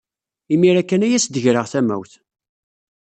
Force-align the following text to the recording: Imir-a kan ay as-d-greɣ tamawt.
Imir-a 0.53 0.83
kan 0.83 1.05
ay 1.05 1.13
as-d-greɣ 1.17 1.65
tamawt. 1.71 2.11